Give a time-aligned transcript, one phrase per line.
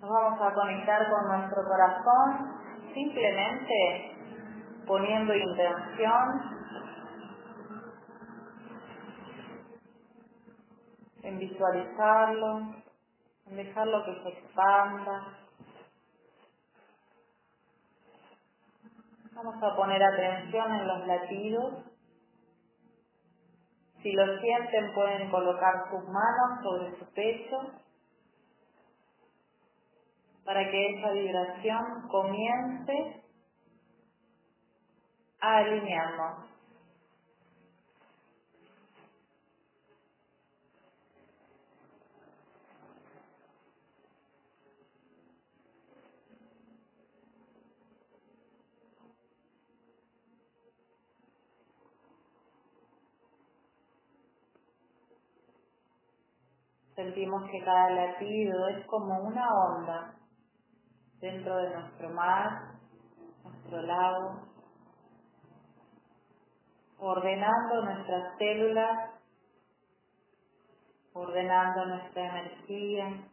[0.00, 2.56] Nos vamos a conectar con nuestro corazón
[2.94, 4.16] simplemente
[4.86, 6.40] poniendo intención
[11.22, 12.60] en visualizarlo,
[13.46, 15.36] en dejarlo que se expanda.
[19.34, 21.74] Vamos a poner atención en los latidos.
[24.02, 27.58] Si lo sienten pueden colocar sus manos sobre su pecho
[30.50, 33.22] para que esa vibración comience
[35.40, 36.50] a alinearnos.
[56.96, 60.19] Sentimos que cada latido es como una onda
[61.20, 62.72] dentro de nuestro mar,
[63.44, 64.50] nuestro lago,
[66.98, 69.10] ordenando nuestras células,
[71.12, 73.24] ordenando nuestra energía,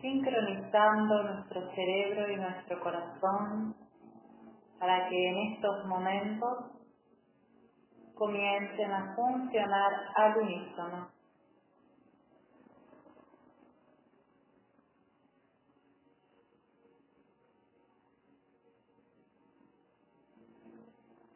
[0.00, 3.74] sincronizando nuestro cerebro y nuestro corazón
[4.78, 6.76] para que en estos momentos
[8.14, 11.15] comiencen a funcionar al unísono.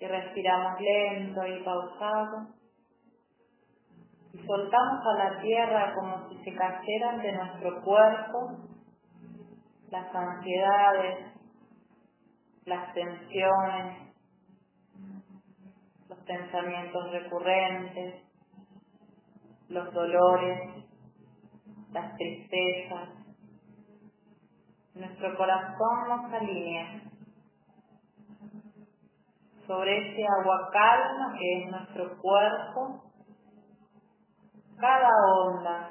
[0.01, 2.49] Y respiramos lento y pausado.
[4.33, 8.57] Y soltamos a la tierra como si se cayeran de nuestro cuerpo
[9.91, 11.35] las ansiedades,
[12.65, 14.15] las tensiones,
[16.09, 18.23] los pensamientos recurrentes,
[19.69, 20.87] los dolores,
[21.93, 23.09] las tristezas.
[24.95, 27.03] Nuestro corazón nos alinea
[29.71, 33.05] sobre ese agua calma que es nuestro cuerpo,
[34.81, 35.09] cada
[35.47, 35.91] onda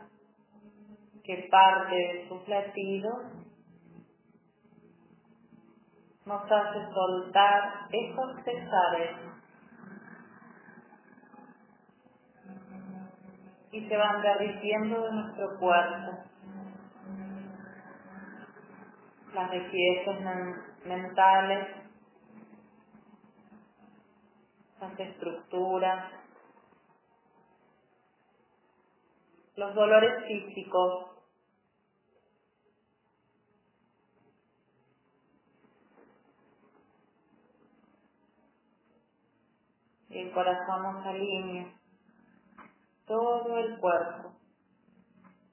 [1.24, 3.24] que parte de sus latidos
[6.26, 9.18] nos hace soltar esos pesares
[13.72, 16.18] y se van derritiendo de nuestro cuerpo.
[19.34, 20.20] Las riquezas
[20.84, 21.79] mentales
[24.80, 26.12] las estructuras,
[29.56, 31.10] los dolores físicos,
[40.10, 41.76] el corazón nos alinea.
[43.06, 44.34] Todo el cuerpo,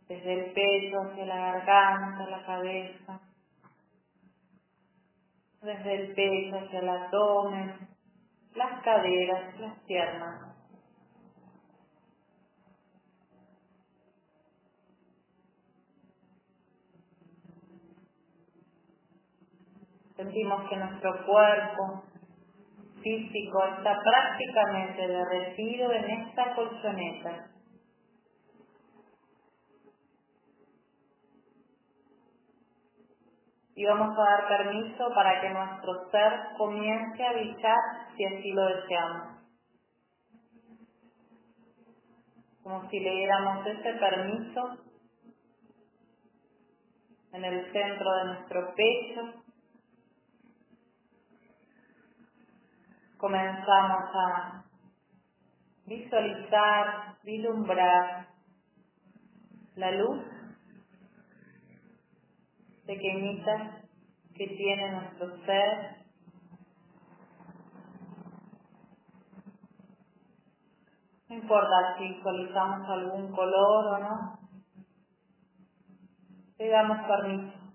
[0.08, 3.20] desde el pecho hacia la garganta, la cabeza,
[5.62, 7.95] desde el pecho hacia el abdomen,
[8.56, 10.56] las caderas, las piernas.
[20.16, 22.04] Sentimos que nuestro cuerpo
[23.02, 27.55] físico está prácticamente derretido en esta colchoneta.
[33.76, 37.78] Y vamos a dar permiso para que nuestro ser comience a habitar
[38.16, 39.36] si así lo deseamos.
[42.62, 44.78] Como si le diéramos ese permiso
[47.34, 49.42] en el centro de nuestro pecho.
[53.18, 54.64] Comenzamos a
[55.84, 58.26] visualizar, vislumbrar
[59.74, 60.35] la luz
[62.86, 63.82] pequeñitas
[64.34, 65.96] que tiene nuestro ser.
[71.28, 74.38] No importa si visualizamos algún color o no,
[76.58, 77.66] le damos permiso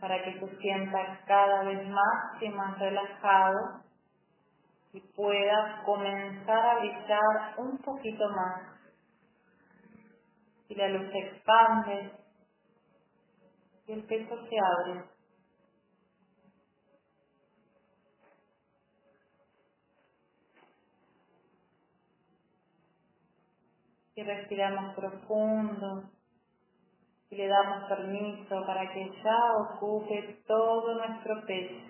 [0.00, 3.82] para que te sientas cada vez más y más relajado
[4.92, 8.77] y puedas comenzar a brillar un poquito más
[10.68, 12.12] y la luz se expande
[13.86, 15.04] y el pecho se abre.
[24.14, 26.10] Y respiramos profundo
[27.30, 31.84] y le damos permiso para que ya ocupe todo nuestro pecho,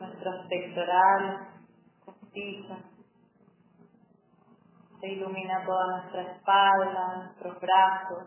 [0.00, 1.48] nuestros pectorales,
[2.04, 2.93] costillas,
[5.08, 8.26] ilumina toda nuestra espalda, nuestros brazos.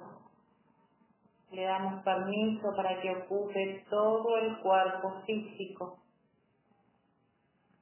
[1.52, 5.98] Le damos permiso para que ocupe todo el cuerpo físico,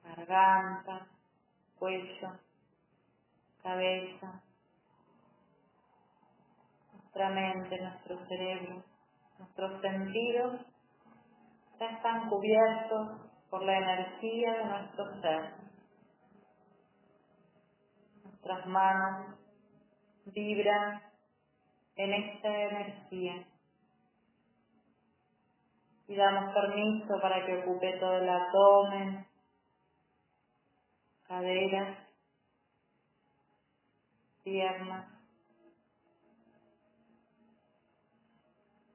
[0.04, 1.08] garganta,
[1.80, 2.32] cuello,
[3.64, 4.44] cabeza,
[6.94, 8.84] nuestra mente, nuestro cerebro,
[9.40, 10.62] nuestros sentidos
[11.80, 15.65] ya están cubiertos por la energía de nuestro ser.
[18.46, 19.40] Nuestras manos
[20.26, 21.02] vibran
[21.96, 23.44] en esta energía
[26.08, 29.26] y damos permiso para que ocupe todo el abdomen,
[31.28, 31.98] caderas,
[34.44, 35.08] piernas,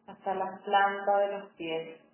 [0.07, 2.10] hasta la planta de los pies.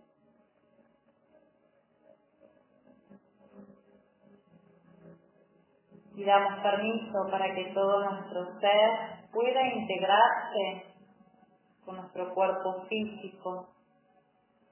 [6.16, 10.94] Y damos permiso para que todo nuestro ser pueda integrarse
[11.84, 13.68] con nuestro cuerpo físico,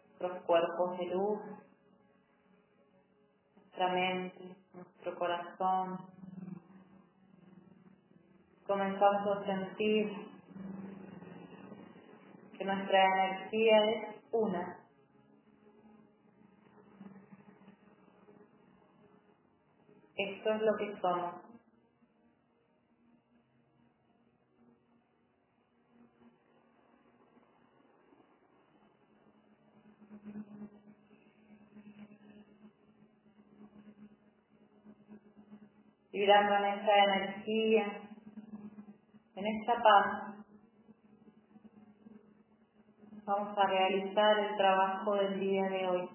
[0.08, 1.40] nuestros cuerpos de luz,
[3.56, 5.98] nuestra mente, nuestro corazón.
[8.66, 10.34] Comenzamos a sentir
[12.56, 14.83] que nuestra energía es una.
[20.16, 21.34] Esto es lo que somos.
[36.12, 38.08] Vibrando en esa energía,
[39.34, 40.34] en esta paz,
[43.24, 46.08] vamos a realizar el trabajo del día de hoy.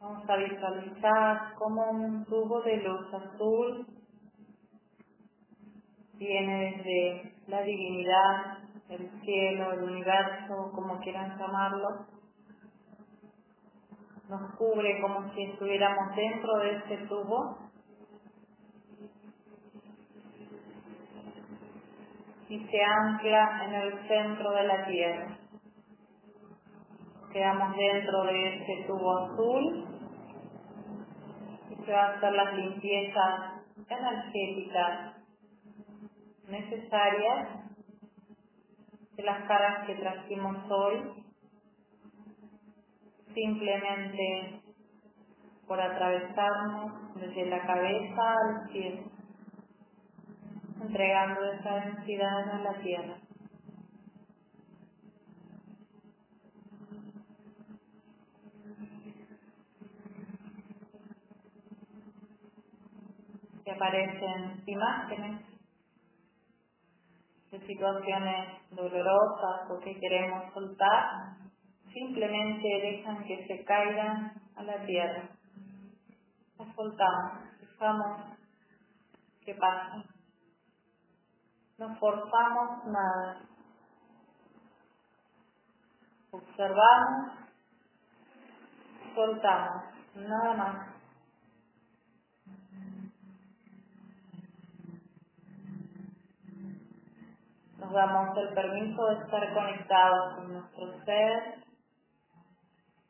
[0.00, 3.86] Vamos a visualizar como un tubo de luz azul
[6.18, 8.58] viene desde la divinidad,
[8.88, 12.06] el cielo, el universo, como quieran llamarlo.
[14.28, 17.58] Nos cubre como si estuviéramos dentro de este tubo
[22.48, 25.47] y se ancla en el centro de la Tierra.
[27.38, 29.86] Quedamos dentro de este tubo azul
[31.70, 35.14] y se va a hacer las limpiezas energéticas
[36.48, 37.48] necesarias
[39.16, 41.24] de las caras que trajimos hoy,
[43.32, 44.60] simplemente
[45.68, 49.02] por atravesarnos desde la cabeza al cielo
[50.80, 53.27] entregando esa densidad a la tierra.
[63.78, 65.40] Aparecen imágenes
[67.52, 71.36] de situaciones dolorosas o que queremos soltar,
[71.92, 75.30] simplemente dejan que se caigan a la tierra.
[76.58, 78.38] Las soltamos, dejamos
[79.44, 80.04] que pasen.
[81.78, 83.40] No forzamos nada.
[86.32, 87.30] Observamos,
[89.14, 89.84] soltamos,
[90.16, 90.97] nada más.
[97.88, 101.64] Nos damos el permiso de estar conectados con nuestro ser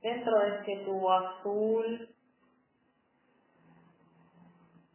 [0.00, 2.14] dentro de este tubo azul,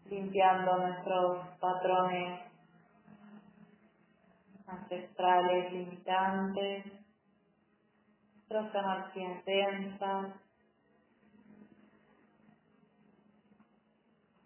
[0.05, 2.39] limpiando nuestros patrones
[4.67, 6.85] ancestrales limitantes,
[8.49, 10.33] nuestras energías densas.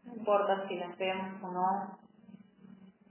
[0.03, 2.06] No importa si las vemos o no,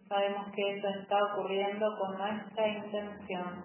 [0.08, 3.64] sabemos que eso está ocurriendo con nuestra intención.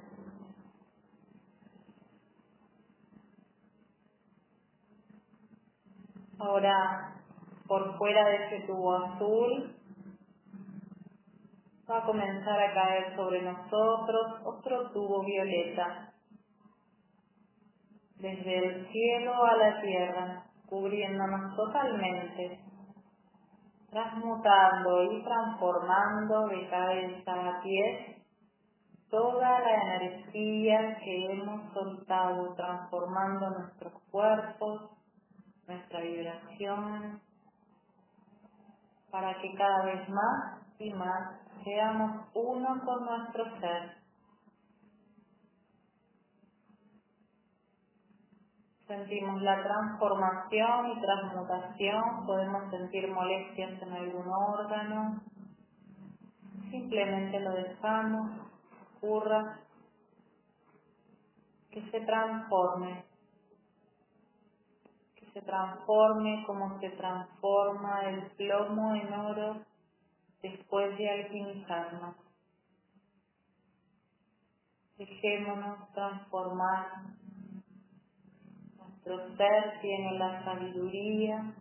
[6.39, 7.13] Ahora,
[7.67, 9.75] por fuera de ese tubo azul,
[11.89, 16.13] va a comenzar a caer sobre nosotros otro tubo violeta,
[18.15, 22.59] desde el cielo a la tierra, cubriéndonos totalmente,
[23.91, 28.17] transmutando y transformando de cabeza a pies
[29.09, 34.89] toda la energía que hemos soltado, transformando nuestros cuerpos,
[35.67, 37.21] nuestra vibración,
[39.11, 44.00] para que cada vez más y más seamos uno con nuestro ser.
[48.91, 55.21] Sentimos la transformación y transmutación, podemos sentir molestias en algún órgano,
[56.69, 58.31] simplemente lo dejamos,
[58.97, 59.61] ocurra,
[61.71, 63.05] que se transforme,
[65.15, 69.61] que se transforme como se transforma el plomo en oro
[70.41, 72.17] después de alquimizarnos.
[74.97, 77.20] Dejémonos transformar.
[79.11, 81.53] Nuestro ser tiene la sabiduría.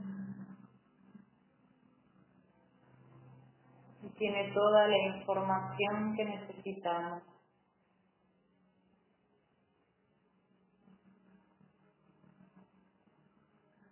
[4.03, 7.23] Y tiene toda la información que necesitamos.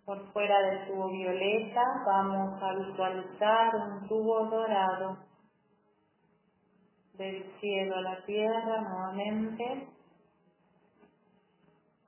[0.05, 5.17] Por fuera del tubo violeta vamos a visualizar un tubo dorado.
[7.13, 9.87] Del cielo a la tierra nuevamente,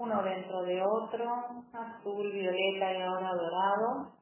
[0.02, 4.14] uno dentro de otro, azul, violeta y ahora dorado.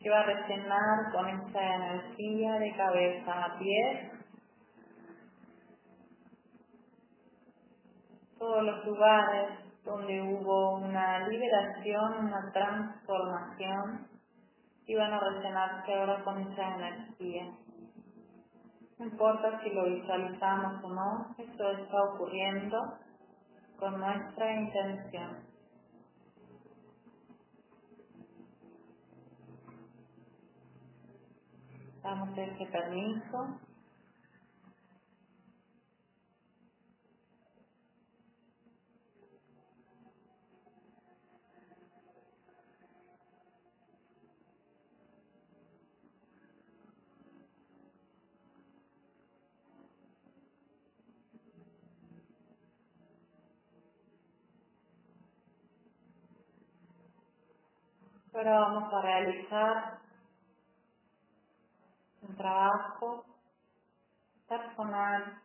[0.00, 4.12] que va a resonar con esta energía de cabeza a pies.
[8.38, 14.13] Todos los lugares donde hubo una liberación, una transformación,
[14.86, 17.54] iban a resonarse ahora con esa energía.
[18.98, 22.78] No importa si lo visualizamos o no, esto está ocurriendo
[23.78, 25.44] con nuestra intención.
[32.02, 33.58] Damos ese permiso.
[58.44, 59.98] Ahora vamos a realizar
[62.28, 63.24] un trabajo
[64.46, 65.40] personal.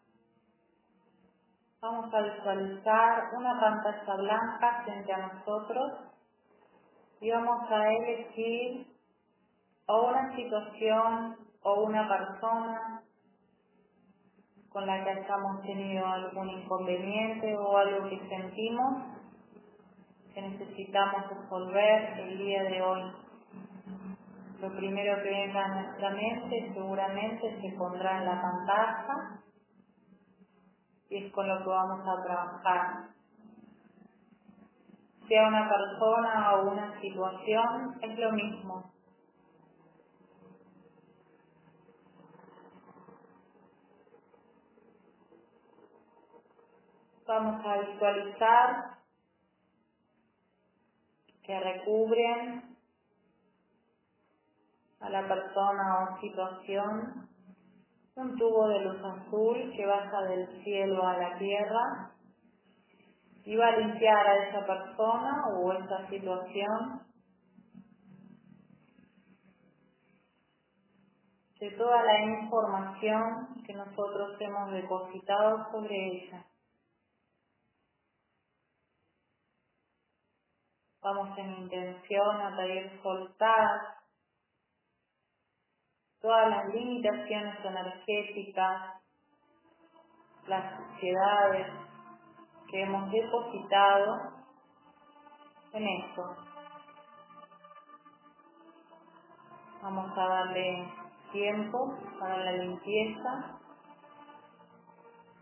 [1.80, 5.94] Vamos a visualizar una pantalla blanca frente a nosotros
[7.22, 8.86] y vamos a elegir
[9.88, 13.02] o una situación o una persona
[14.74, 19.19] con la que hayamos tenido algún inconveniente o algo que sentimos
[20.42, 23.02] necesitamos resolver el día de hoy.
[24.62, 29.42] Lo primero que venga a nuestra mente seguramente se pondrá en la pantalla
[31.10, 33.10] y es con lo que vamos a trabajar.
[35.28, 38.92] Sea una persona o una situación, es lo mismo.
[47.28, 48.99] Vamos a visualizar
[51.50, 52.78] que recubren
[55.00, 57.28] a la persona o situación
[58.14, 62.12] un tubo de luz azul que baja del cielo a la tierra
[63.46, 67.02] y va a limpiar a esa persona o esa situación
[71.60, 76.46] de toda la información que nosotros hemos depositado sobre ella.
[81.02, 84.00] Vamos en intención a pedir soltar
[86.22, 89.02] todas las limitaciones energéticas,
[90.48, 91.68] las suciedades
[92.70, 94.40] que hemos depositado
[95.74, 96.36] en esto.
[99.82, 100.94] Vamos a darle
[101.32, 103.59] tiempo para la limpieza.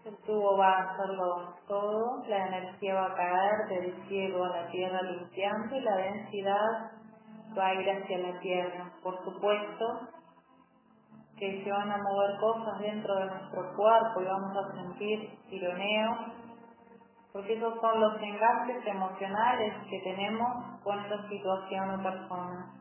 [0.07, 4.67] El tubo va a hacerlo todo, la energía va a caer del cielo a la
[4.67, 6.91] tierra limpiando y la densidad
[7.57, 8.89] va a ir hacia la tierra.
[9.03, 10.07] Por supuesto,
[11.37, 16.17] que se van a mover cosas dentro de nuestro cuerpo y vamos a sentir tironeo,
[17.33, 22.73] porque esos son los enganches emocionales que tenemos con esta situación o persona.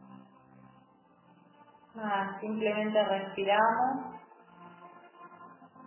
[1.97, 4.15] Nada, simplemente respiramos,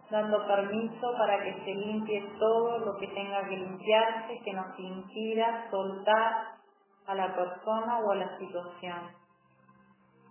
[0.10, 5.70] dando permiso para que se limpie todo lo que tenga que limpiarse, que nos impida
[5.70, 6.58] soltar
[7.06, 9.12] a la persona o a la situación,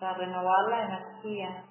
[0.01, 1.65] para renovar la energía.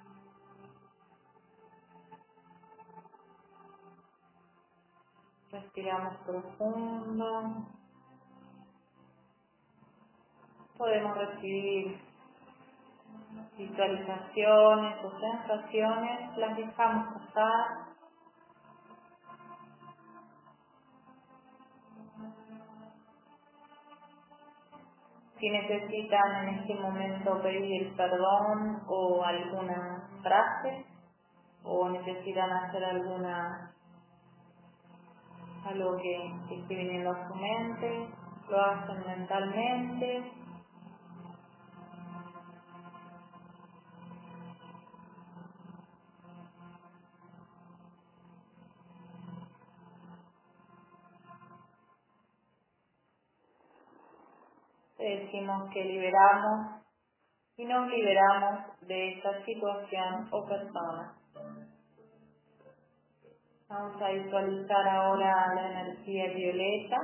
[5.51, 7.67] Respiramos profundo.
[10.77, 11.99] Podemos recibir
[13.57, 17.96] visualizaciones o sensaciones, las dejamos pasar.
[25.39, 30.85] Si necesitan en este momento pedir perdón o alguna frase
[31.63, 33.71] o necesitan hacer alguna
[35.65, 38.07] algo que, que esté viniendo a su mente,
[38.49, 40.31] lo hacen mentalmente
[55.07, 56.83] decimos que liberamos
[57.57, 61.15] y nos liberamos de esta situación o persona.
[63.69, 66.97] Vamos a visualizar ahora la energía violeta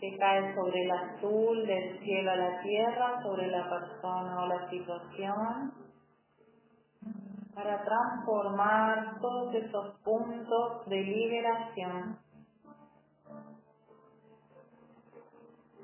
[0.00, 4.70] que cae sobre el azul del cielo a la tierra, sobre la persona o la
[4.70, 5.72] situación,
[7.54, 12.18] para transformar todos esos puntos de liberación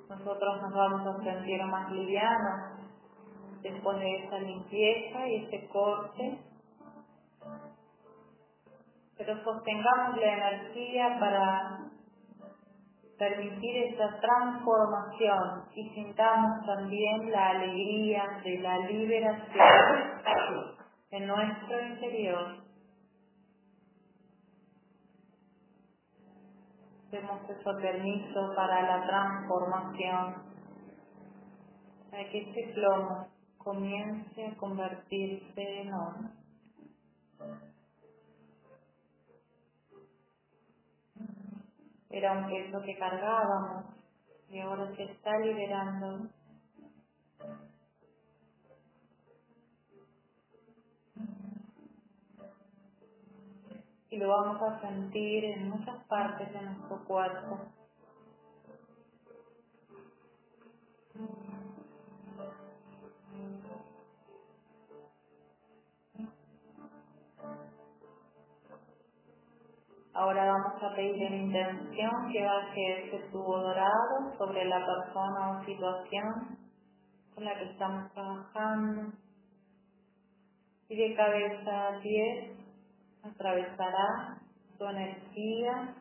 [0.09, 2.75] nosotros nos vamos a sentir más livianos
[3.63, 6.39] después de esa limpieza y ese corte.
[9.17, 11.79] Pero sostengamos la energía para
[13.19, 20.15] permitir esa transformación y sintamos también la alegría de la liberación
[21.11, 22.64] en nuestro interior.
[27.15, 30.35] Demos eso permiso para la transformación,
[32.11, 36.31] para que este plomo comience a convertirse en oro.
[42.11, 43.95] Era un peso que cargábamos
[44.49, 46.29] y ahora se está liberando
[54.15, 57.59] y lo vamos a sentir en muchas partes de nuestro cuerpo.
[70.13, 75.65] Ahora vamos a pedir en intención que baje ese tubo dorado sobre la persona o
[75.65, 76.57] situación
[77.35, 79.13] con la que estamos trabajando
[80.89, 82.64] y de cabeza a pies
[83.25, 84.39] atravesará
[84.77, 85.95] su energía,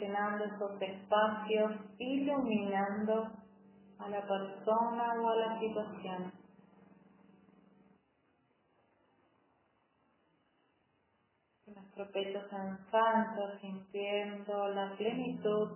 [0.00, 3.30] llenando esos espacios, iluminando
[3.98, 6.32] a la persona o a la situación.
[11.66, 15.70] Nuestro pecho se ensancha sintiendo la plenitud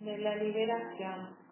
[0.00, 1.45] de la liberación.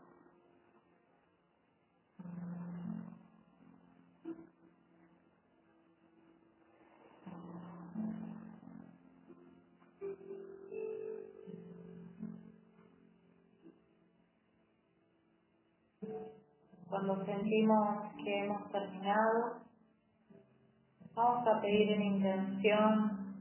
[17.06, 19.60] Cuando sentimos que hemos terminado,
[21.14, 23.34] vamos a pedir en intención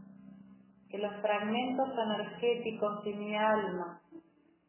[0.90, 4.02] que los fragmentos energéticos de mi alma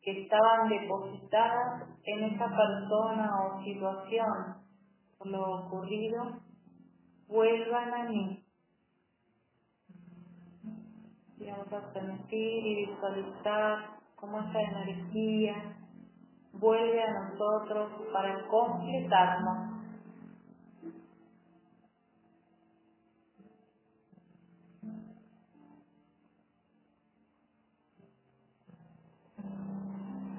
[0.01, 4.63] que estaban depositadas en esa persona o situación
[5.19, 6.39] por lo ocurrido
[7.27, 8.45] vuelvan a mí.
[11.39, 15.84] Y vamos a permitir y visualizar cómo esa energía
[16.61, 19.75] vuelve a nosotros para completarnos.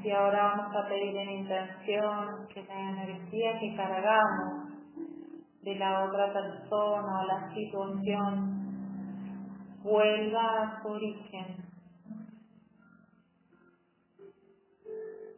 [0.04, 4.70] Y ahora vamos a pedir en intención que la energía que cargamos
[5.64, 8.56] de la otra persona o la situación
[9.82, 11.65] vuelva a su origen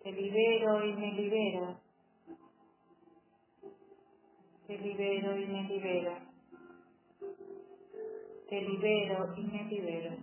[0.08, 1.76] Te libero y me libero.
[4.66, 6.14] Te libero y me libero.
[8.48, 10.16] Te libero y me libero.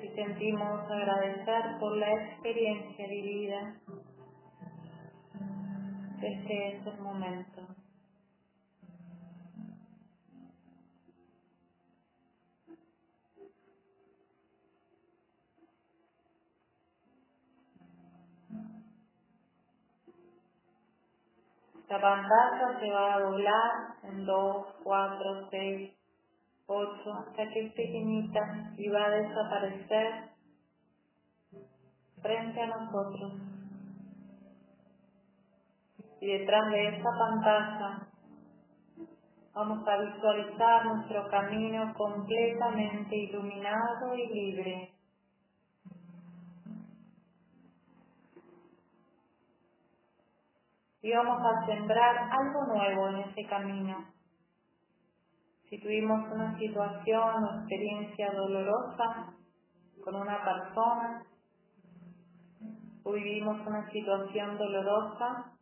[0.00, 3.76] Si sentimos agradecer por la experiencia vivida,
[6.22, 7.79] este es el momento.
[21.90, 23.72] La pantalla se va a doblar
[24.04, 25.90] en 2, 4, 6,
[26.66, 28.40] 8, hasta que es pequeñita
[28.76, 30.30] y va a desaparecer
[32.22, 33.32] frente a nosotros.
[36.20, 38.08] Y detrás de esa pantalla
[39.52, 44.99] vamos a visualizar nuestro camino completamente iluminado y libre.
[51.02, 54.06] Y vamos a sembrar algo nuevo en ese camino.
[55.68, 59.34] Si tuvimos una situación o experiencia dolorosa
[60.04, 61.24] con una persona,
[63.02, 65.52] o vivimos una situación dolorosa,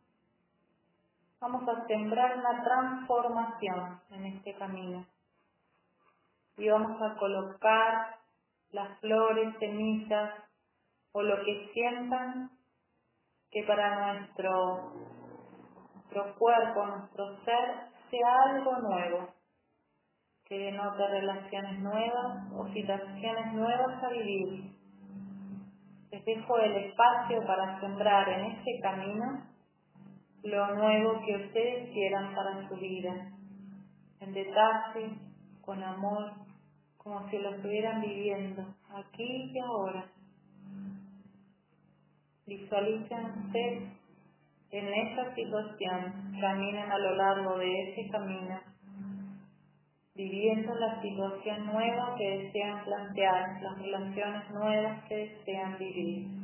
[1.39, 5.05] vamos a sembrar una transformación en este camino.
[6.57, 8.17] Y vamos a colocar
[8.71, 10.33] las flores, semillas
[11.13, 12.51] o lo que sientan
[13.51, 14.93] que para nuestro,
[16.09, 19.29] nuestro cuerpo, nuestro ser, sea algo nuevo,
[20.45, 24.71] que denote relaciones nuevas o situaciones nuevas a vivir.
[26.11, 29.45] Les dejo el espacio para sembrar en este camino
[30.41, 33.31] lo nuevo que ustedes quieran para su vida,
[34.21, 35.11] en detalle,
[35.61, 36.31] con amor,
[36.97, 38.63] como si lo estuvieran viviendo
[38.95, 40.05] aquí y ahora.
[42.47, 43.98] Visualícense
[44.71, 48.59] en esa situación, caminen a lo largo de ese camino,
[50.15, 56.38] viviendo la situación nueva que desean plantear, las relaciones nuevas que desean vivir.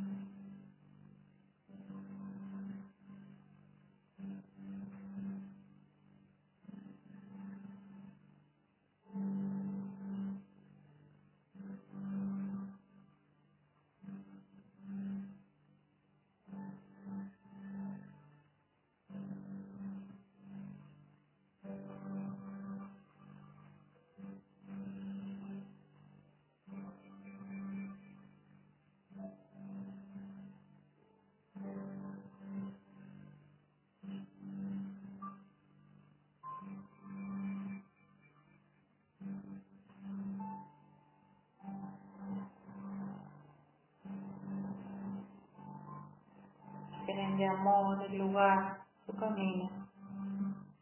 [47.16, 49.70] Llenen de amor el lugar, su camino,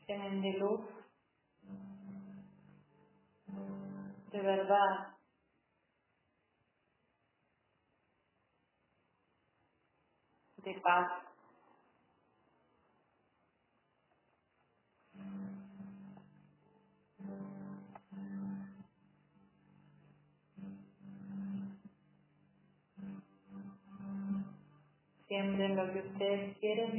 [0.07, 0.81] llenen de luz,
[4.31, 5.09] de verdad.
[10.63, 11.32] de paz.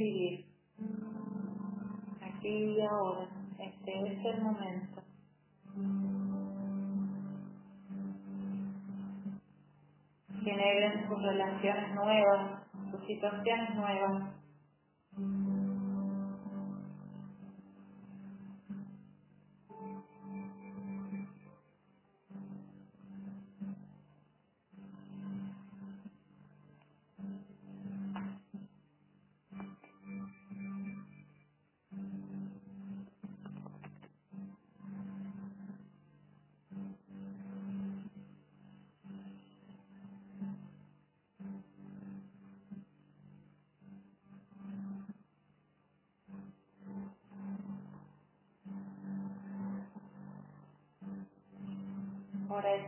[0.05, 0.45] Vivir,
[2.21, 3.27] aquí y ahora,
[3.59, 5.01] este es el momento.
[10.43, 14.44] Generen sus relaciones nuevas, sus situaciones nuevas.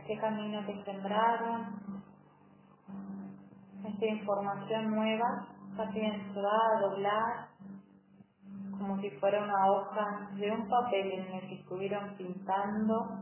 [0.08, 2.02] Este camino que sembraron,
[3.84, 7.48] esta información nueva, se va a doblar
[8.78, 13.18] como si fuera una hoja de un papel en el que estuvieron pintando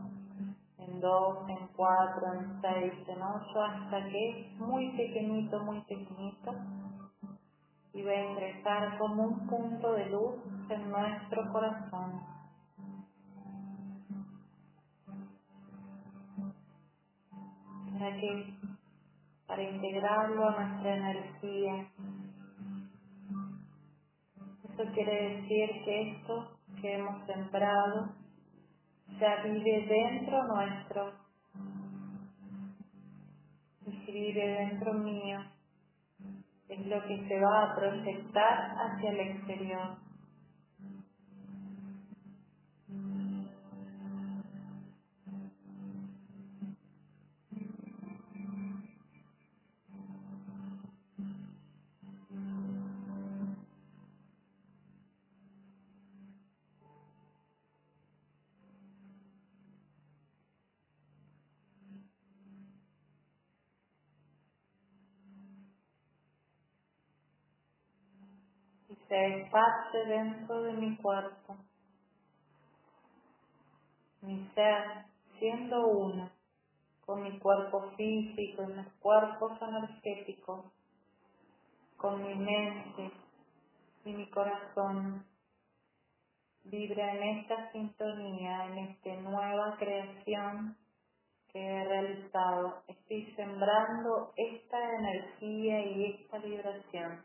[0.77, 6.53] en dos, en cuatro, en seis, en ocho, hasta que es muy pequeñito, muy pequeñito
[7.91, 10.35] y va a ingresar como un punto de luz
[10.69, 12.36] en nuestro corazón.
[17.93, 18.53] Para que
[19.47, 21.87] para integrarlo a nuestra energía.
[24.63, 28.09] Eso quiere decir que esto que hemos sembrado
[29.19, 31.13] ya vive dentro nuestro
[33.85, 35.39] y vive dentro mío
[36.69, 40.06] es lo que se va a proyectar hacia el exterior.
[69.07, 71.57] Se despache dentro de mi cuerpo.
[74.21, 75.05] Mi ser
[75.39, 76.29] siendo uno
[77.05, 80.65] con mi cuerpo físico y mis cuerpos energéticos,
[81.95, 83.11] con mi mente
[84.03, 85.25] y mi corazón.
[86.65, 90.75] Vibra en esta sintonía, en esta nueva creación
[91.53, 92.83] que he realizado.
[92.89, 97.23] Estoy sembrando esta energía y esta vibración.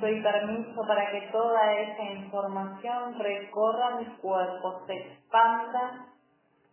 [0.00, 6.06] Doy permiso para que toda esa información recorra mi cuerpo, se expanda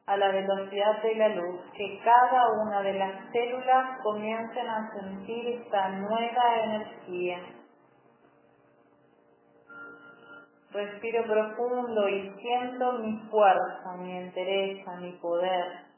[0.08, 5.48] a la velocidad de la luz, que cada una de las células comiencen a sentir
[5.48, 7.38] esta nueva energía.
[10.72, 15.91] Respiro profundo y siento mi fuerza, mi entereza, mi poder.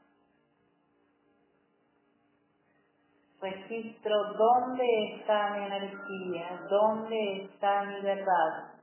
[3.43, 8.73] Registro dónde está mi energía, dónde está mi verdad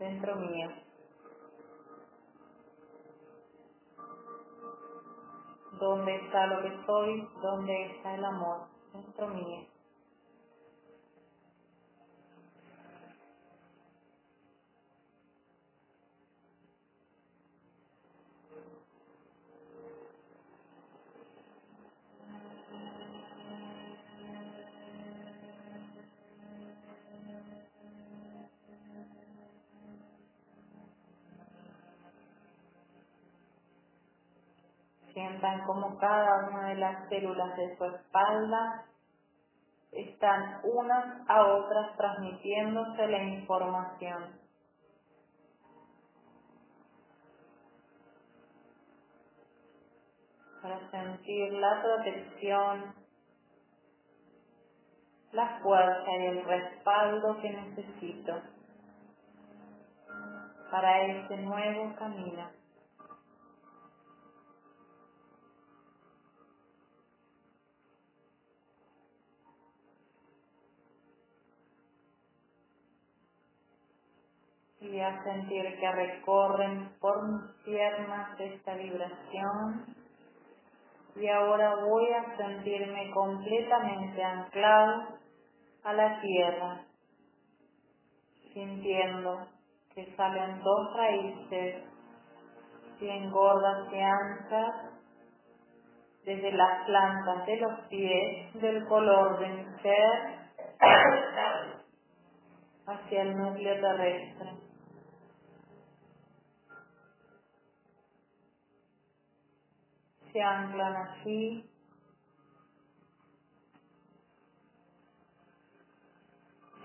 [0.00, 0.70] dentro mío.
[5.80, 7.28] ¿Dónde está lo que soy?
[7.42, 9.66] ¿Dónde está el amor dentro mío?
[36.00, 38.84] Cada una de las células de su espalda
[39.92, 44.40] están unas a otras transmitiéndose la información.
[50.60, 52.94] Para sentir la protección,
[55.32, 58.42] la fuerza y el respaldo que necesito
[60.70, 62.65] para este nuevo camino.
[74.90, 79.86] Y a sentir que recorren por mis piernas esta vibración.
[81.16, 85.18] Y ahora voy a sentirme completamente anclado
[85.84, 86.80] a la tierra,
[88.52, 89.46] sintiendo
[89.94, 91.84] que salen dos raíces
[93.00, 94.96] bien gordas y anchas
[96.24, 100.36] desde las plantas de los pies del color de mi ser
[102.86, 104.65] hacia el núcleo terrestre.
[110.36, 111.64] Se anclan así.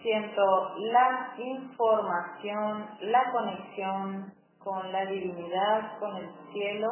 [0.01, 6.87] Siento la información, la conexión con la divinidad, con el cielo,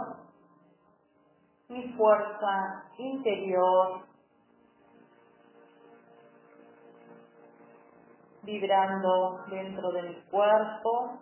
[1.69, 4.01] mi fuerza interior,
[8.43, 11.19] vibrando dentro de mi cuerpo,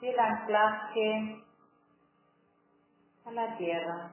[0.00, 1.44] y el anclaje
[3.24, 4.10] a la tierra.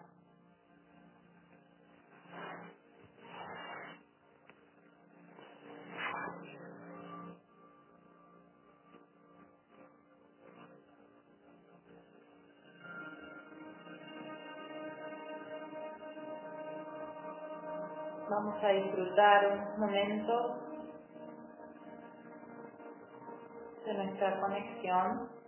[18.30, 19.46] Vamos a disfrutar
[19.76, 20.56] un momento
[23.86, 25.41] de nuestra conexión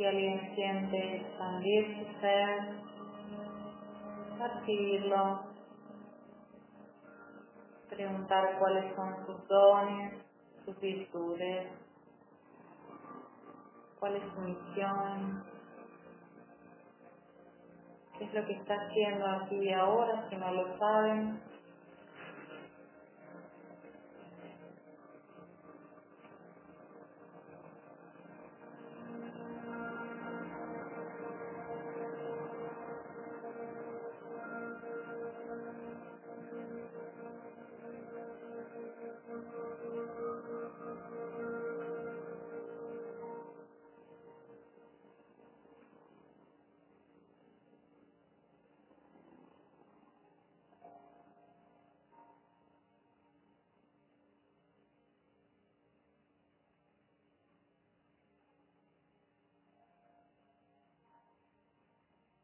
[0.00, 2.58] si alguien siente expandir su ser,
[4.40, 5.40] adquirirlo,
[7.90, 10.14] preguntar cuáles son sus dones,
[10.64, 11.68] sus virtudes,
[13.98, 15.44] cuál es su misión,
[18.16, 21.42] qué es lo que está haciendo aquí y ahora, si no lo saben,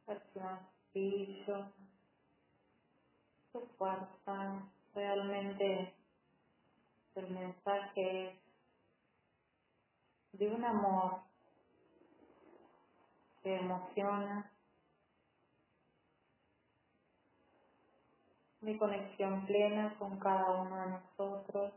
[0.06, 1.64] su
[3.52, 4.62] su fuerza.
[4.94, 5.94] Realmente
[7.16, 8.38] el mensaje
[10.32, 11.20] de un amor
[13.42, 14.50] que emociona,
[18.60, 21.72] mi conexión plena con cada uno de nosotros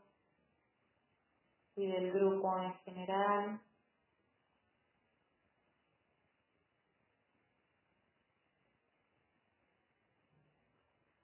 [1.75, 3.61] y del grupo en general.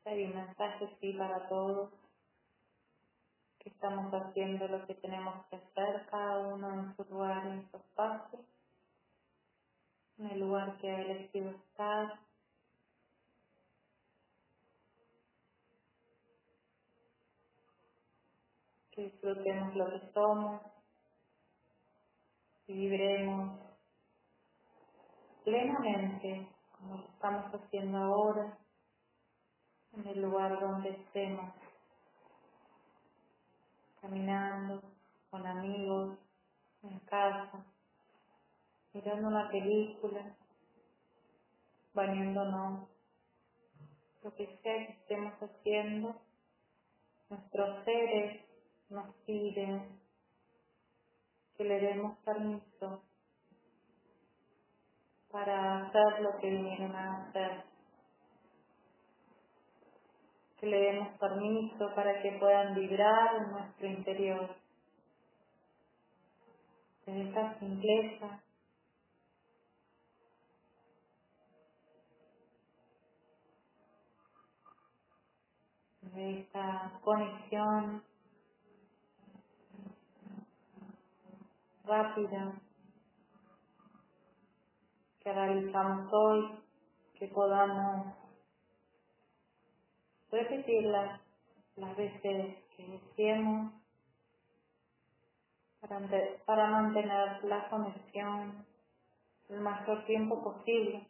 [0.05, 1.89] Hay un mensaje sí para todos,
[3.57, 7.77] que estamos haciendo lo que tenemos que hacer, cada uno en su lugar, en su
[7.77, 8.39] espacio,
[10.19, 12.19] en el lugar que ha elegido estar.
[18.91, 20.61] Que disfrutemos lo que somos
[22.67, 23.59] y vibremos
[25.43, 28.64] plenamente como lo estamos haciendo ahora
[29.97, 31.53] en el lugar donde estemos,
[34.01, 34.81] caminando
[35.29, 36.17] con amigos,
[36.83, 37.65] en casa,
[38.93, 40.35] mirando una película,
[41.93, 42.89] bañándonos,
[44.23, 46.15] lo que sea que estemos haciendo,
[47.29, 48.43] nuestros seres
[48.89, 49.99] nos piden
[51.57, 53.01] que le demos permiso
[55.31, 57.74] para hacer lo que vinieron a hacer
[60.59, 64.55] que le demos permiso para que puedan vibrar en nuestro interior.
[67.05, 68.41] De esta simpleza,
[76.01, 78.03] de esta conexión
[81.83, 82.53] rápida
[85.19, 86.59] que realizamos hoy,
[87.19, 88.24] que podamos
[90.35, 91.21] repetirlas
[91.77, 93.73] las veces que deseemos
[95.79, 95.99] para,
[96.45, 98.65] para mantener la conexión
[99.49, 101.07] el mayor tiempo posible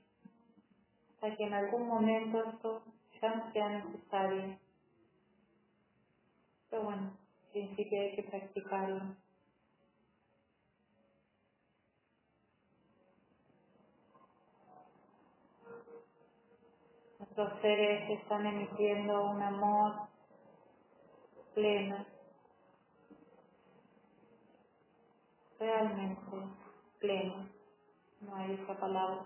[1.14, 2.84] hasta que en algún momento esto
[3.22, 4.60] ya no sea necesario.
[6.70, 9.16] Pero bueno, en principio hay que practicarlo.
[17.36, 20.08] Nuestros seres están emitiendo un amor
[21.54, 22.06] pleno,
[25.60, 26.22] realmente
[27.00, 27.50] pleno,
[28.22, 29.26] no hay otra palabra.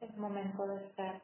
[0.00, 1.22] Es momento de estar.